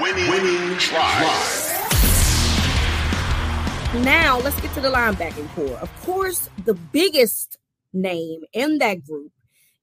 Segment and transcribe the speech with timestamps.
[0.00, 0.78] Winning, winning.
[4.02, 5.78] Now let's get to the linebacking corps.
[5.78, 7.58] Of course, the biggest
[7.92, 9.32] name in that group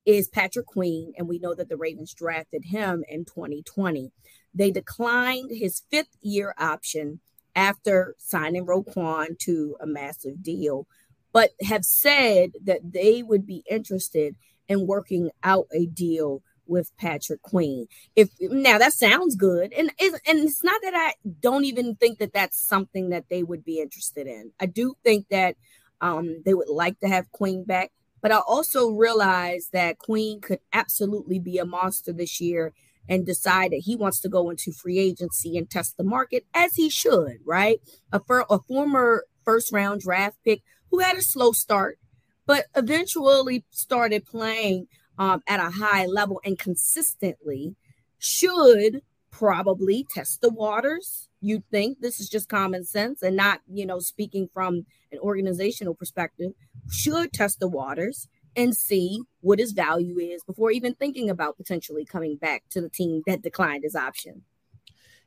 [0.08, 4.12] is Patrick Queen, and we know that the Ravens drafted him in 2020.
[4.56, 7.20] They declined his fifth year option
[7.56, 10.88] after signing Roquan to a massive deal,
[11.32, 14.36] but have said that they would be interested
[14.68, 17.88] in working out a deal with Patrick Queen.
[18.16, 22.34] If now that sounds good, and and it's not that I don't even think that
[22.34, 24.52] that's something that they would be interested in.
[24.60, 25.56] I do think that
[26.02, 30.60] um, they would like to have Queen back, but I also realize that Queen could
[30.74, 32.74] absolutely be a monster this year
[33.10, 36.76] and decide that he wants to go into free agency and test the market as
[36.76, 37.80] he should, right?
[38.12, 42.00] A, a former first round draft pick who had a slow start,
[42.46, 44.88] but eventually started playing
[45.18, 47.76] um, at a high level and consistently
[48.20, 49.02] should
[49.32, 51.28] probably test the waters.
[51.42, 55.94] You'd think this is just common sense and not, you know, speaking from an organizational
[55.94, 56.52] perspective,
[56.90, 62.04] should test the waters and see what his value is before even thinking about potentially
[62.04, 64.42] coming back to the team that declined his option.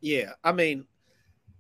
[0.00, 0.87] Yeah, I mean,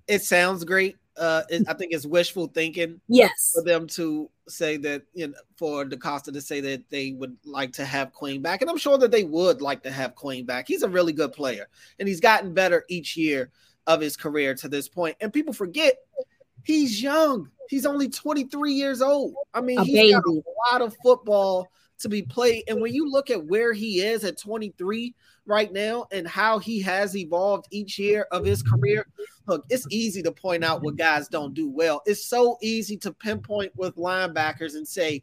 [0.08, 0.96] it sounds great.
[1.20, 3.00] Uh, it, I think it's wishful thinking.
[3.08, 7.36] Yes, for them to say that you know for DeCosta to say that they would
[7.44, 10.46] like to have Queen back, and I'm sure that they would like to have Queen
[10.46, 10.66] back.
[10.66, 13.50] He's a really good player, and he's gotten better each year
[13.86, 15.16] of his career to this point.
[15.20, 15.96] And people forget
[16.64, 17.50] he's young.
[17.68, 19.34] He's only 23 years old.
[19.54, 20.12] I mean, a he's baby.
[20.12, 20.42] got a
[20.72, 21.68] lot of football
[22.00, 22.64] to be played.
[22.68, 25.14] And when you look at where he is at 23
[25.46, 29.06] right now and how he has evolved each year of his career,
[29.46, 32.02] look, it's easy to point out what guys don't do well.
[32.06, 35.22] It's so easy to pinpoint with linebackers and say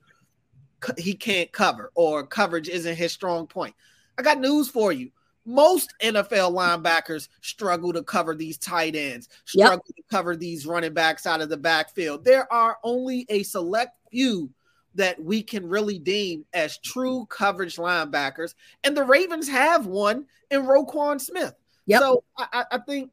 [0.98, 3.76] he can't cover or coverage isn't his strong point.
[4.18, 5.12] I got news for you.
[5.46, 9.96] Most NFL linebackers struggle to cover these tight ends, struggle yep.
[9.96, 12.26] to cover these running backs out of the backfield.
[12.26, 14.50] There are only a select few
[14.96, 18.56] that we can really deem as true coverage linebackers.
[18.84, 21.54] And the Ravens have one in Roquan Smith.
[21.86, 22.02] Yep.
[22.02, 23.12] So I, I think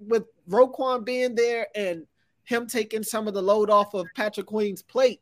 [0.00, 2.06] with Roquan being there and
[2.44, 5.20] him taking some of the load off of Patrick Queen's plate,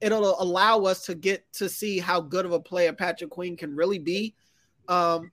[0.00, 3.74] it'll allow us to get to see how good of a player Patrick Queen can
[3.74, 4.34] really be.
[4.88, 5.30] Um,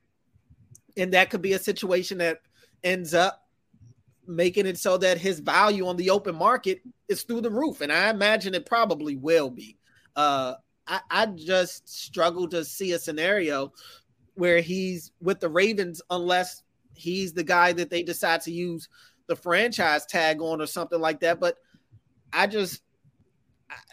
[0.98, 2.42] and that could be a situation that
[2.84, 3.48] ends up
[4.28, 7.82] making it so that his value on the open market is through the roof.
[7.82, 9.78] And I imagine it probably will be.
[10.16, 10.56] Uh,
[10.88, 13.74] I, I just struggle to see a scenario
[14.36, 16.64] where he's with the Ravens unless
[16.96, 18.88] he's the guy that they decide to use
[19.34, 21.40] the franchise tag on or something like that.
[21.40, 21.58] But
[22.32, 22.82] I just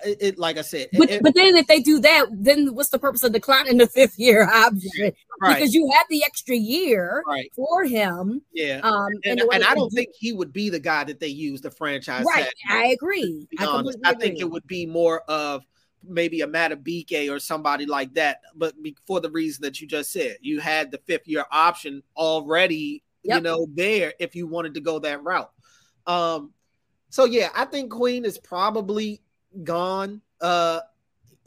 [0.04, 2.90] it, it, like I said, but, it, but then if they do that, then what's
[2.90, 5.12] the purpose of declining the fifth year option?
[5.40, 5.54] Right.
[5.54, 7.50] Because you had the extra year right.
[7.56, 8.42] for him.
[8.52, 8.80] Yeah.
[8.82, 11.28] Um, and, and, and I don't do- think he would be the guy that they
[11.28, 12.26] use the franchise.
[12.26, 12.52] Right.
[12.68, 13.48] I agree.
[13.58, 15.64] I, I, think it would be more of
[16.06, 18.42] maybe a Madubuike or somebody like that.
[18.54, 18.74] But
[19.06, 23.36] for the reason that you just said, you had the fifth year option already, yep.
[23.36, 25.50] you know, there if you wanted to go that route.
[26.06, 26.52] Um,
[27.08, 29.22] so yeah, I think Queen is probably
[29.64, 30.80] gone uh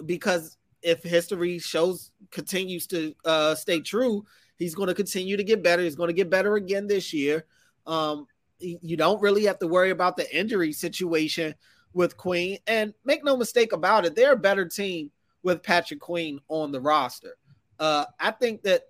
[0.06, 4.26] because if history shows continues to uh stay true,
[4.58, 5.82] he's going to continue to get better.
[5.82, 7.46] He's going to get better again this year.
[7.86, 8.28] Um
[8.60, 11.54] you don't really have to worry about the injury situation
[11.94, 12.58] with Queen.
[12.68, 15.12] And make no mistake about it, they're a better team
[15.44, 17.36] with Patrick Queen on the roster.
[17.80, 18.84] Uh, I think that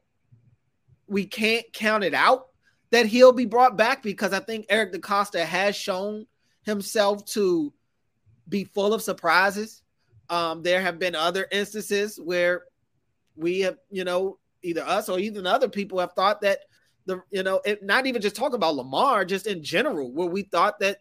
[1.08, 2.48] we can't count it out
[2.94, 6.28] that he'll be brought back because I think Eric DeCosta has shown
[6.62, 7.74] himself to
[8.48, 9.82] be full of surprises.
[10.30, 12.66] Um, there have been other instances where
[13.36, 16.60] we have, you know, either us or even other people have thought that
[17.08, 20.44] the you know, it, not even just talking about Lamar, just in general, where we
[20.44, 21.00] thought that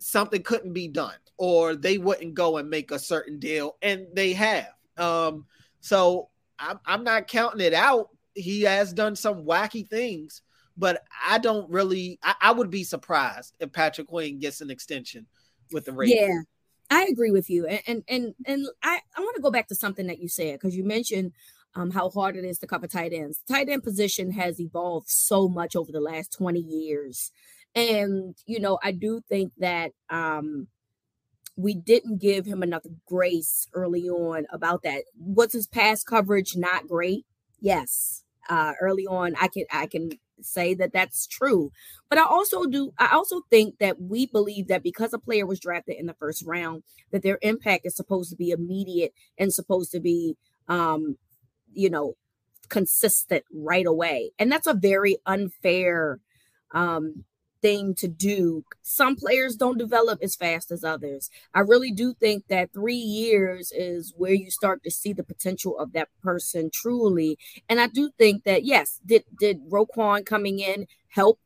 [0.00, 4.32] something couldn't be done or they wouldn't go and make a certain deal, and they
[4.32, 4.74] have.
[4.96, 5.46] Um,
[5.80, 6.28] so
[6.58, 8.08] I'm, I'm not counting it out.
[8.34, 10.42] He has done some wacky things,
[10.78, 12.18] but I don't really.
[12.22, 15.26] I, I would be surprised if Patrick Queen gets an extension
[15.72, 16.20] with the Ravens.
[16.20, 16.40] Yeah,
[16.96, 20.06] I agree with you, and and and, I I want to go back to something
[20.06, 21.32] that you said because you mentioned
[21.74, 23.40] um, how hard it is to cover tight ends.
[23.48, 27.30] Tight end position has evolved so much over the last 20 years.
[27.74, 30.68] And, you know, I do think that um,
[31.56, 35.04] we didn't give him enough grace early on about that.
[35.18, 37.26] Was his pass coverage not great?
[37.60, 38.24] Yes.
[38.48, 40.12] Uh, early on, I can I can
[40.42, 41.70] say that that's true.
[42.08, 45.60] But I also do I also think that we believe that because a player was
[45.60, 46.82] drafted in the first round,
[47.12, 50.36] that their impact is supposed to be immediate and supposed to be
[50.68, 51.16] um,
[51.72, 52.14] you know,
[52.68, 54.32] consistent right away.
[54.38, 56.20] And that's a very unfair
[56.72, 57.24] um
[57.60, 58.64] thing to do.
[58.82, 61.30] Some players don't develop as fast as others.
[61.54, 65.78] I really do think that three years is where you start to see the potential
[65.78, 67.38] of that person truly.
[67.68, 71.38] And I do think that yes, did did Roquan coming in help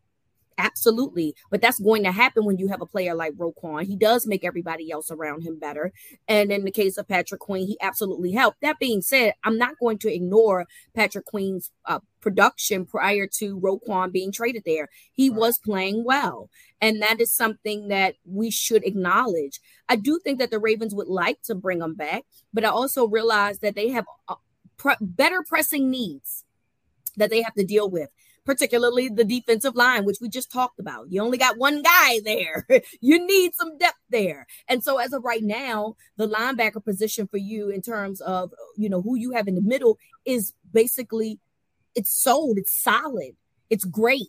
[0.59, 1.35] Absolutely.
[1.51, 3.85] But that's going to happen when you have a player like Roquan.
[3.85, 5.93] He does make everybody else around him better.
[6.29, 8.61] And in the case of Patrick Queen, he absolutely helped.
[8.61, 14.13] That being said, I'm not going to ignore Patrick Queen's uh, production prior to Roquan
[14.13, 14.89] being traded there.
[15.13, 15.39] He right.
[15.39, 16.51] was playing well.
[16.81, 19.61] And that is something that we should acknowledge.
[19.89, 23.07] I do think that the Ravens would like to bring him back, but I also
[23.07, 24.37] realize that they have uh,
[24.77, 26.45] pre- better pressing needs
[27.17, 28.09] that they have to deal with
[28.45, 31.07] particularly the defensive line, which we just talked about.
[31.11, 32.67] You only got one guy there.
[33.01, 34.47] you need some depth there.
[34.69, 38.89] And so as of right now, the linebacker position for you in terms of, you
[38.89, 41.39] know, who you have in the middle is basically
[41.95, 43.37] it's sold, it's solid,
[43.71, 44.29] it's great.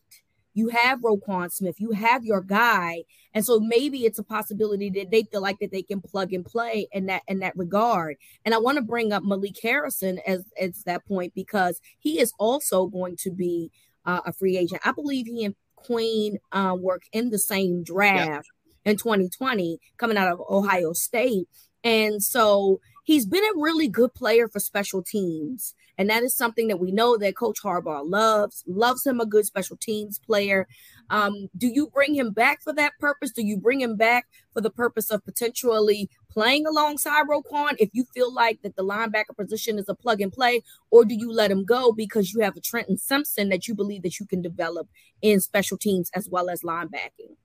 [0.56, 5.10] You have Roquan Smith, you have your guy, and so maybe it's a possibility that
[5.10, 8.18] they feel like that they can plug and play in that in that regard.
[8.46, 12.34] And I want to bring up Malik Harrison as as that point because he is
[12.38, 13.72] also going to be
[14.06, 14.82] uh, a free agent.
[14.86, 18.48] I believe he and Queen um, work in the same draft
[18.86, 21.48] in 2020, coming out of Ohio State.
[21.84, 25.76] And so he's been a really good player for special teams.
[25.98, 29.46] And that is something that we know that Coach Harbaugh loves, loves him a good
[29.46, 30.68] special teams player.
[31.10, 33.32] Um, do you bring him back for that purpose?
[33.32, 38.06] Do you bring him back for the purpose of potentially playing alongside Roquan if you
[38.14, 41.52] feel like that the linebacker position is a plug and play, or do you let
[41.52, 44.88] him go because you have a Trenton Simpson that you believe that you can develop
[45.22, 47.36] in special teams as well as linebacking?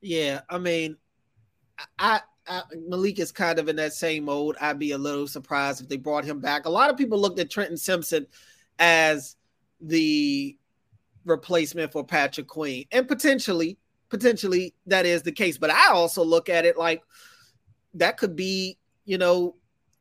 [0.00, 0.96] Yeah, I mean,
[1.98, 2.20] I,
[2.88, 4.56] Malik is kind of in that same mode.
[4.60, 6.66] I'd be a little surprised if they brought him back.
[6.66, 8.26] A lot of people looked at Trenton Simpson
[8.78, 9.36] as
[9.80, 10.56] the
[11.24, 13.78] replacement for Patrick Queen, and potentially,
[14.08, 15.58] potentially that is the case.
[15.58, 17.02] But I also look at it like
[17.94, 19.56] that could be, you know,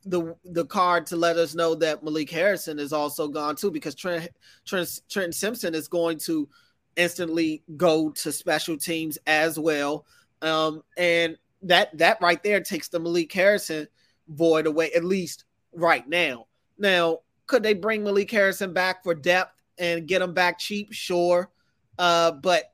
[0.06, 3.96] the the card to let us know that Malik Harrison is also gone too, because
[3.96, 4.30] Trent,
[4.66, 6.48] Trent Simpson is going to
[6.96, 10.06] instantly go to special teams as well.
[10.42, 13.88] Um, and that that right there takes the Malik Harrison
[14.28, 16.48] void away, at least right now.
[16.78, 20.92] Now, could they bring Malik Harrison back for depth and get him back cheap?
[20.92, 21.50] Sure.
[21.98, 22.72] Uh, but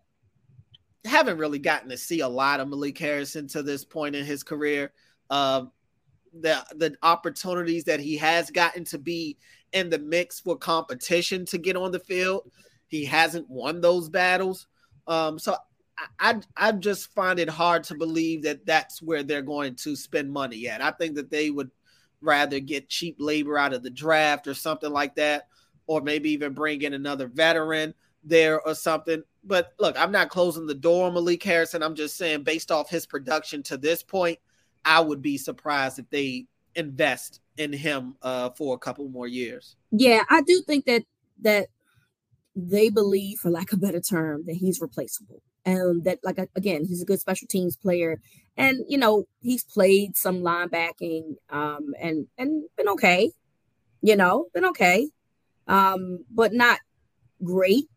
[1.06, 4.44] haven't really gotten to see a lot of Malik Harrison to this point in his
[4.44, 4.92] career.
[5.30, 5.66] Uh,
[6.40, 9.38] the the opportunities that he has gotten to be
[9.74, 12.50] in the mix for competition to get on the field,
[12.88, 14.68] he hasn't won those battles.
[15.08, 15.56] Um, so
[16.20, 20.32] I, I just find it hard to believe that that's where they're going to spend
[20.32, 20.82] money at.
[20.82, 21.72] I think that they would
[22.22, 25.48] rather get cheap labor out of the draft or something like that,
[25.88, 27.94] or maybe even bring in another veteran
[28.24, 29.24] there or something.
[29.44, 31.84] But look, I'm not closing the door on Malik Harrison.
[31.84, 34.40] I'm just saying, based off his production to this point,
[34.86, 36.46] I would be surprised if they
[36.76, 39.76] invest in him uh, for a couple more years.
[39.92, 41.04] Yeah, I do think that
[41.42, 41.68] that
[42.56, 46.86] they believe, for lack of a better term, that he's replaceable and that like again
[46.86, 48.20] he's a good special teams player.
[48.58, 53.32] And you know he's played some linebacking um and and been okay
[54.02, 55.08] you know been okay
[55.68, 56.80] um but not
[57.44, 57.88] great.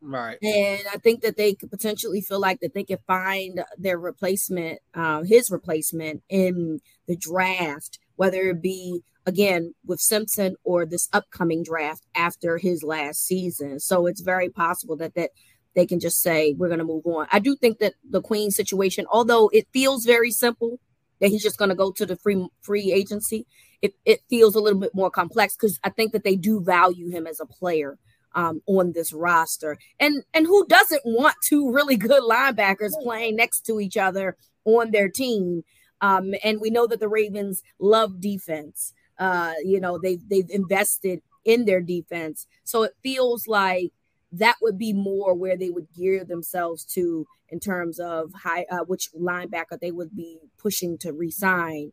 [0.00, 0.38] Right.
[0.42, 4.80] And i think that they could potentially feel like that they could find their replacement
[4.94, 11.62] uh, his replacement in the draft whether it be again with simpson or this upcoming
[11.62, 13.80] draft after his last season.
[13.80, 15.30] So it's very possible that that
[15.74, 17.26] they can just say we're going to move on.
[17.30, 20.78] I do think that the Queen situation, although it feels very simple
[21.20, 23.46] that he's just going to go to the free free agency,
[23.82, 27.10] it, it feels a little bit more complex because I think that they do value
[27.10, 27.98] him as a player
[28.34, 29.78] um, on this roster.
[30.00, 34.90] And and who doesn't want two really good linebackers playing next to each other on
[34.90, 35.64] their team?
[36.00, 38.92] Um, and we know that the Ravens love defense.
[39.18, 42.46] Uh, you know, they've they've invested in their defense.
[42.64, 43.92] So it feels like
[44.38, 48.84] that would be more where they would gear themselves to in terms of high uh,
[48.86, 51.92] which linebacker they would be pushing to resign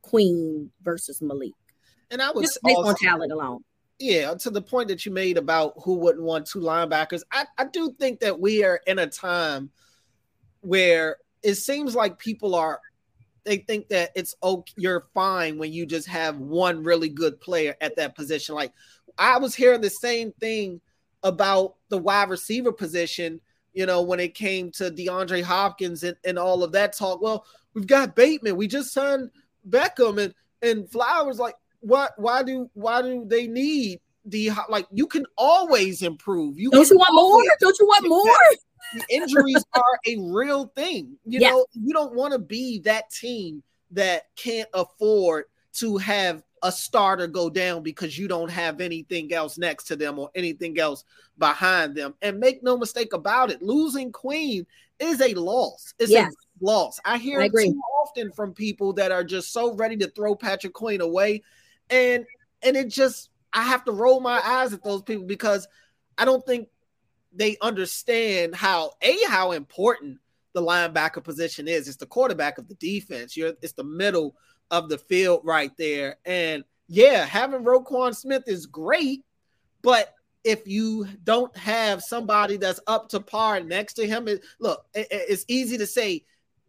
[0.00, 1.52] Queen versus Malik.
[2.10, 3.64] And I would just based on talent alone.
[3.98, 7.66] Yeah, to the point that you made about who wouldn't want two linebackers, I, I
[7.66, 9.70] do think that we are in a time
[10.60, 12.80] where it seems like people are
[13.44, 17.74] they think that it's okay you're fine when you just have one really good player
[17.80, 18.54] at that position.
[18.54, 18.72] Like
[19.18, 20.80] I was hearing the same thing
[21.22, 23.40] about the wide receiver position,
[23.72, 27.20] you know, when it came to DeAndre Hopkins and, and all of that talk.
[27.20, 29.30] Well, we've got Bateman, we just signed
[29.68, 31.38] Beckham and and Flowers.
[31.38, 36.58] Like, what why do why do they need the like you can always improve.
[36.58, 37.42] You don't you want more?
[37.60, 39.04] Don't you want more?
[39.08, 41.16] Injuries are a real thing.
[41.24, 41.52] You yes.
[41.52, 43.62] know, you don't want to be that team
[43.92, 49.58] that can't afford to have a starter go down because you don't have anything else
[49.58, 51.04] next to them or anything else
[51.38, 52.14] behind them.
[52.22, 54.66] And make no mistake about it, losing Queen
[54.98, 55.94] is a loss.
[55.98, 56.32] It's yes.
[56.32, 57.00] a loss.
[57.04, 60.34] I hear I it too often from people that are just so ready to throw
[60.34, 61.42] Patrick Queen away.
[61.90, 62.24] And
[62.62, 65.66] and it just I have to roll my eyes at those people because
[66.16, 66.68] I don't think
[67.32, 70.18] they understand how a how important
[70.52, 71.88] the linebacker position is.
[71.88, 73.36] It's the quarterback of the defense.
[73.36, 74.36] You're it's the middle
[74.72, 76.16] of the field right there.
[76.24, 79.24] And yeah, having Roquan Smith is great,
[79.82, 84.84] but if you don't have somebody that's up to par next to him, it, look,
[84.94, 86.24] it, it's easy to say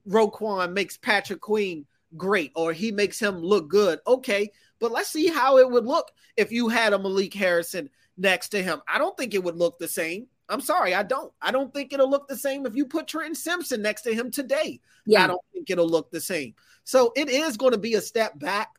[0.08, 4.00] Roquan makes Patrick Queen great or he makes him look good.
[4.06, 8.50] Okay, but let's see how it would look if you had a Malik Harrison next
[8.50, 8.82] to him.
[8.88, 10.28] I don't think it would look the same.
[10.50, 11.32] I'm sorry, I don't.
[11.42, 14.30] I don't think it'll look the same if you put Trenton Simpson next to him
[14.30, 14.80] today.
[15.06, 15.24] Yeah.
[15.24, 16.54] I don't think it'll look the same.
[16.84, 18.70] So it is going to be a step back.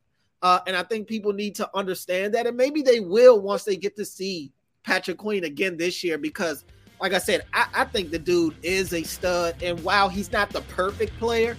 [0.42, 2.46] Uh, and I think people need to understand that.
[2.46, 4.52] And maybe they will once they get to see
[4.82, 6.66] Patrick Queen again this year because,
[7.00, 9.62] like I said, I, I think the dude is a stud.
[9.62, 11.56] And while he's not the perfect player,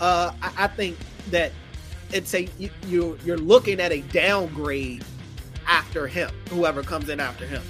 [0.00, 0.96] uh, I, I think
[1.30, 1.50] that
[2.12, 5.04] it's a you, you're you're looking at a downgrade
[5.66, 7.62] after him, whoever comes in after him.